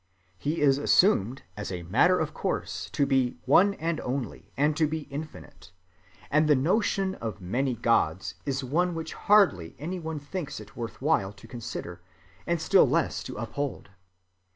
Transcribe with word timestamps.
He 0.39 0.61
is 0.61 0.79
assumed 0.79 1.43
as 1.55 1.71
a 1.71 1.83
matter 1.83 2.17
of 2.19 2.33
course 2.33 2.89
to 2.89 3.05
be 3.05 3.37
"one 3.45 3.75
and 3.75 3.99
only" 3.99 4.51
and 4.57 4.75
to 4.75 4.87
be 4.87 5.01
"infinite"; 5.11 5.71
and 6.31 6.47
the 6.47 6.55
notion 6.55 7.13
of 7.13 7.39
many 7.39 7.75
finite 7.75 7.83
gods 7.83 8.35
is 8.43 8.63
one 8.63 8.95
which 8.95 9.13
hardly 9.13 9.75
any 9.77 9.99
one 9.99 10.17
thinks 10.17 10.59
it 10.59 10.75
worth 10.75 11.03
while 11.03 11.31
to 11.33 11.47
consider, 11.47 12.01
and 12.47 12.59
still 12.59 12.89
less 12.89 13.21
to 13.21 13.35
uphold. 13.35 13.91